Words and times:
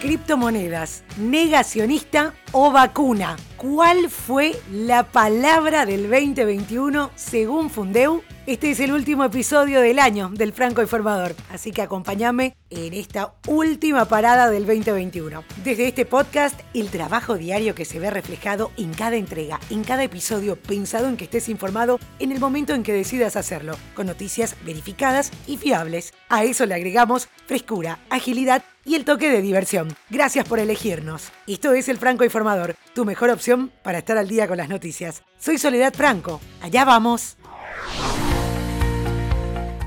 criptomonedas, 0.00 1.04
negacionista 1.18 2.34
o 2.52 2.72
vacuna. 2.72 3.36
¿Cuál 3.60 4.08
fue 4.08 4.58
la 4.72 5.12
palabra 5.12 5.84
del 5.84 6.08
2021 6.08 7.10
según 7.14 7.68
Fundeu? 7.68 8.22
Este 8.46 8.70
es 8.70 8.80
el 8.80 8.90
último 8.90 9.22
episodio 9.22 9.82
del 9.82 9.98
año 9.98 10.30
del 10.32 10.54
Franco 10.54 10.80
Informador, 10.80 11.36
así 11.52 11.70
que 11.70 11.82
acompáñame 11.82 12.56
en 12.70 12.94
esta 12.94 13.34
última 13.46 14.06
parada 14.06 14.48
del 14.48 14.64
2021. 14.64 15.44
Desde 15.62 15.86
este 15.86 16.06
podcast, 16.06 16.58
el 16.72 16.88
trabajo 16.88 17.36
diario 17.36 17.74
que 17.74 17.84
se 17.84 17.98
ve 17.98 18.10
reflejado 18.10 18.72
en 18.78 18.94
cada 18.94 19.16
entrega, 19.16 19.60
en 19.68 19.84
cada 19.84 20.04
episodio, 20.04 20.56
pensado 20.56 21.08
en 21.08 21.18
que 21.18 21.24
estés 21.24 21.50
informado 21.50 22.00
en 22.18 22.32
el 22.32 22.40
momento 22.40 22.72
en 22.72 22.82
que 22.82 22.94
decidas 22.94 23.36
hacerlo, 23.36 23.76
con 23.94 24.06
noticias 24.06 24.56
verificadas 24.64 25.32
y 25.46 25.58
fiables. 25.58 26.14
A 26.30 26.44
eso 26.44 26.64
le 26.64 26.74
agregamos 26.74 27.28
frescura, 27.46 27.98
agilidad 28.08 28.64
y 28.84 28.94
el 28.94 29.04
toque 29.04 29.28
de 29.28 29.42
diversión. 29.42 29.94
Gracias 30.08 30.48
por 30.48 30.58
elegirnos. 30.58 31.30
Esto 31.46 31.74
es 31.74 31.88
El 31.88 31.98
Franco 31.98 32.24
Informador, 32.24 32.74
tu 32.94 33.04
mejor 33.04 33.30
opción 33.30 33.72
para 33.82 33.98
estar 33.98 34.18
al 34.18 34.28
día 34.28 34.48
con 34.48 34.56
las 34.56 34.68
noticias. 34.68 35.22
Soy 35.38 35.58
Soledad 35.58 35.94
Franco. 35.94 36.40
Allá 36.62 36.84
vamos. 36.84 37.36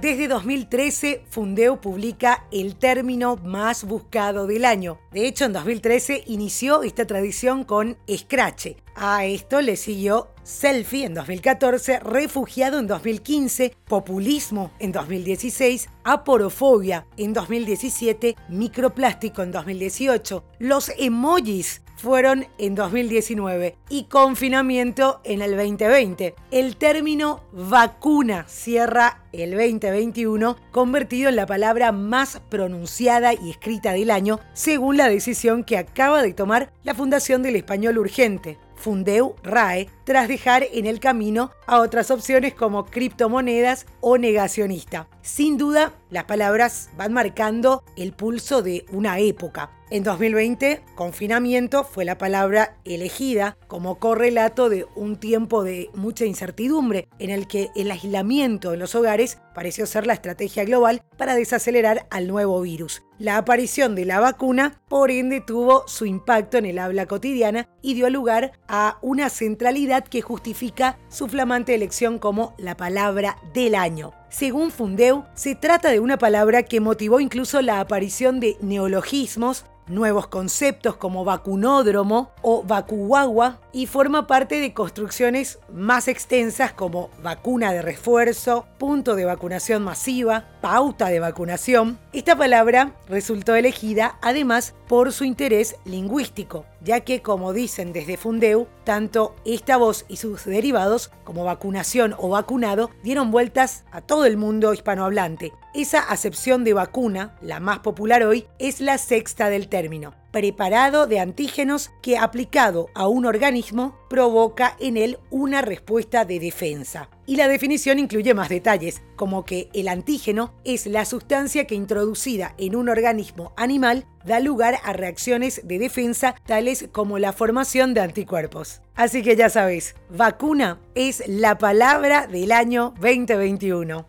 Desde 0.00 0.28
2013, 0.28 1.24
Fundeo 1.28 1.80
publica 1.80 2.44
el 2.52 2.76
término 2.76 3.36
más 3.36 3.82
buscado 3.82 4.46
del 4.46 4.64
año. 4.64 5.00
De 5.10 5.26
hecho, 5.26 5.46
en 5.46 5.52
2013 5.52 6.22
inició 6.26 6.82
esta 6.82 7.06
tradición 7.06 7.64
con 7.64 7.96
Scratch. 8.08 8.76
A 8.94 9.24
esto 9.24 9.60
le 9.62 9.76
siguió 9.76 10.28
Selfie 10.42 11.06
en 11.06 11.14
2014, 11.14 12.00
Refugiado 12.00 12.78
en 12.78 12.86
2015, 12.86 13.74
Populismo 13.86 14.70
en 14.78 14.92
2016, 14.92 15.88
Aporofobia 16.04 17.06
en 17.16 17.32
2017, 17.32 18.36
Microplástico 18.48 19.42
en 19.42 19.50
2018, 19.50 20.44
los 20.60 20.92
emojis 20.98 21.82
fueron 21.96 22.46
en 22.58 22.74
2019 22.74 23.76
y 23.88 24.04
confinamiento 24.04 25.20
en 25.24 25.42
el 25.42 25.56
2020. 25.56 26.34
El 26.50 26.76
término 26.76 27.42
vacuna 27.52 28.44
cierra 28.48 29.22
el 29.32 29.50
2021, 29.50 30.56
convertido 30.70 31.28
en 31.28 31.36
la 31.36 31.46
palabra 31.46 31.92
más 31.92 32.40
pronunciada 32.48 33.34
y 33.34 33.50
escrita 33.50 33.92
del 33.92 34.10
año, 34.10 34.40
según 34.52 34.96
la 34.96 35.08
decisión 35.08 35.64
que 35.64 35.78
acaba 35.78 36.22
de 36.22 36.32
tomar 36.32 36.72
la 36.84 36.94
Fundación 36.94 37.42
del 37.42 37.56
Español 37.56 37.98
Urgente. 37.98 38.58
Fundeu 38.76 39.34
RAE 39.42 39.88
tras 40.06 40.28
dejar 40.28 40.64
en 40.72 40.86
el 40.86 41.00
camino 41.00 41.50
a 41.66 41.80
otras 41.80 42.12
opciones 42.12 42.54
como 42.54 42.86
criptomonedas 42.86 43.86
o 44.00 44.16
negacionista. 44.16 45.08
Sin 45.20 45.58
duda, 45.58 45.92
las 46.10 46.24
palabras 46.24 46.90
van 46.96 47.12
marcando 47.12 47.82
el 47.96 48.12
pulso 48.12 48.62
de 48.62 48.86
una 48.92 49.18
época. 49.18 49.72
En 49.88 50.02
2020, 50.02 50.82
confinamiento 50.96 51.84
fue 51.84 52.04
la 52.04 52.18
palabra 52.18 52.76
elegida 52.84 53.56
como 53.68 54.00
correlato 54.00 54.68
de 54.68 54.84
un 54.96 55.16
tiempo 55.16 55.62
de 55.62 55.90
mucha 55.94 56.24
incertidumbre 56.24 57.08
en 57.20 57.30
el 57.30 57.46
que 57.46 57.70
el 57.76 57.92
aislamiento 57.92 58.72
en 58.72 58.80
los 58.80 58.96
hogares 58.96 59.38
pareció 59.54 59.86
ser 59.86 60.04
la 60.04 60.14
estrategia 60.14 60.64
global 60.64 61.02
para 61.16 61.36
desacelerar 61.36 62.08
al 62.10 62.26
nuevo 62.26 62.60
virus. 62.60 63.02
La 63.18 63.36
aparición 63.36 63.94
de 63.94 64.04
la 64.04 64.18
vacuna, 64.18 64.82
por 64.88 65.12
ende, 65.12 65.40
tuvo 65.40 65.86
su 65.86 66.04
impacto 66.04 66.58
en 66.58 66.66
el 66.66 66.80
habla 66.80 67.06
cotidiana 67.06 67.68
y 67.80 67.94
dio 67.94 68.10
lugar 68.10 68.52
a 68.66 68.98
una 69.02 69.30
centralidad 69.30 69.95
que 70.04 70.22
justifica 70.22 70.98
su 71.08 71.28
flamante 71.28 71.74
elección 71.74 72.18
como 72.18 72.54
la 72.58 72.76
palabra 72.76 73.38
del 73.52 73.74
año. 73.74 74.12
Según 74.28 74.70
Fundeu, 74.70 75.24
se 75.34 75.54
trata 75.54 75.90
de 75.90 76.00
una 76.00 76.18
palabra 76.18 76.62
que 76.62 76.80
motivó 76.80 77.20
incluso 77.20 77.62
la 77.62 77.80
aparición 77.80 78.40
de 78.40 78.56
neologismos 78.60 79.64
nuevos 79.88 80.26
conceptos 80.26 80.96
como 80.96 81.24
vacunódromo 81.24 82.32
o 82.42 82.62
vacuagua 82.62 83.60
y 83.72 83.86
forma 83.86 84.26
parte 84.26 84.60
de 84.60 84.74
construcciones 84.74 85.58
más 85.72 86.08
extensas 86.08 86.72
como 86.72 87.10
vacuna 87.22 87.72
de 87.72 87.82
refuerzo, 87.82 88.66
punto 88.78 89.14
de 89.14 89.24
vacunación 89.24 89.82
masiva, 89.82 90.48
pauta 90.66 91.10
de 91.10 91.20
vacunación. 91.20 91.96
Esta 92.12 92.34
palabra 92.34 92.90
resultó 93.08 93.54
elegida 93.54 94.18
además 94.20 94.74
por 94.88 95.12
su 95.12 95.22
interés 95.22 95.76
lingüístico, 95.84 96.66
ya 96.80 97.02
que 97.02 97.22
como 97.22 97.52
dicen 97.52 97.92
desde 97.92 98.16
Fundeu, 98.16 98.66
tanto 98.82 99.36
esta 99.44 99.76
voz 99.76 100.04
y 100.08 100.16
sus 100.16 100.44
derivados 100.44 101.12
como 101.22 101.44
vacunación 101.44 102.16
o 102.18 102.30
vacunado 102.30 102.90
dieron 103.04 103.30
vueltas 103.30 103.84
a 103.92 104.00
todo 104.00 104.26
el 104.26 104.38
mundo 104.38 104.74
hispanohablante. 104.74 105.52
Esa 105.72 106.00
acepción 106.00 106.64
de 106.64 106.72
vacuna, 106.72 107.36
la 107.40 107.60
más 107.60 107.78
popular 107.78 108.24
hoy, 108.24 108.48
es 108.58 108.80
la 108.80 108.98
sexta 108.98 109.50
del 109.50 109.68
término 109.68 110.14
preparado 110.36 111.06
de 111.06 111.18
antígenos 111.18 111.92
que 112.02 112.18
aplicado 112.18 112.90
a 112.92 113.08
un 113.08 113.24
organismo 113.24 113.96
provoca 114.10 114.76
en 114.78 114.98
él 114.98 115.18
una 115.30 115.62
respuesta 115.62 116.26
de 116.26 116.38
defensa. 116.38 117.08
Y 117.24 117.36
la 117.36 117.48
definición 117.48 117.98
incluye 117.98 118.34
más 118.34 118.50
detalles, 118.50 119.00
como 119.16 119.46
que 119.46 119.70
el 119.72 119.88
antígeno 119.88 120.52
es 120.62 120.84
la 120.84 121.06
sustancia 121.06 121.66
que 121.66 121.74
introducida 121.74 122.54
en 122.58 122.76
un 122.76 122.90
organismo 122.90 123.54
animal 123.56 124.04
da 124.26 124.38
lugar 124.38 124.76
a 124.84 124.92
reacciones 124.92 125.62
de 125.64 125.78
defensa 125.78 126.34
tales 126.44 126.86
como 126.92 127.18
la 127.18 127.32
formación 127.32 127.94
de 127.94 128.02
anticuerpos. 128.02 128.82
Así 128.94 129.22
que 129.22 129.36
ya 129.36 129.48
sabes, 129.48 129.94
vacuna 130.10 130.80
es 130.94 131.22
la 131.26 131.56
palabra 131.56 132.26
del 132.26 132.52
año 132.52 132.92
2021 133.00 134.04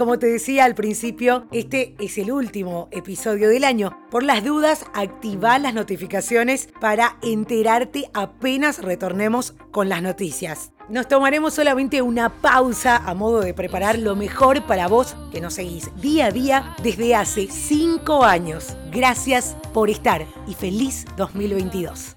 como 0.00 0.18
te 0.18 0.28
decía 0.28 0.64
al 0.64 0.74
principio, 0.74 1.46
este 1.52 1.94
es 1.98 2.16
el 2.16 2.32
último 2.32 2.88
episodio 2.90 3.50
del 3.50 3.64
año. 3.64 3.98
Por 4.10 4.22
las 4.22 4.42
dudas, 4.42 4.86
activa 4.94 5.58
las 5.58 5.74
notificaciones 5.74 6.70
para 6.80 7.18
enterarte 7.20 8.10
apenas 8.14 8.78
retornemos 8.78 9.52
con 9.70 9.90
las 9.90 10.00
noticias. 10.00 10.72
Nos 10.88 11.06
tomaremos 11.06 11.52
solamente 11.52 12.00
una 12.00 12.30
pausa 12.40 12.96
a 12.96 13.12
modo 13.12 13.42
de 13.42 13.52
preparar 13.52 13.98
lo 13.98 14.16
mejor 14.16 14.62
para 14.62 14.88
vos 14.88 15.14
que 15.30 15.42
nos 15.42 15.52
seguís 15.52 15.90
día 16.00 16.26
a 16.26 16.30
día 16.30 16.76
desde 16.82 17.14
hace 17.14 17.48
5 17.48 18.24
años. 18.24 18.74
Gracias 18.90 19.54
por 19.74 19.90
estar 19.90 20.24
y 20.46 20.54
feliz 20.54 21.04
2022. 21.18 22.16